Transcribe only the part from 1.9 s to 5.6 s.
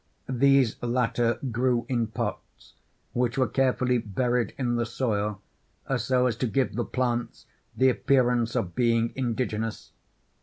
pots which were carefully buried in the soil,